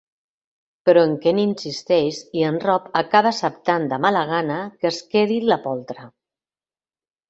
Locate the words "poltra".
5.71-6.13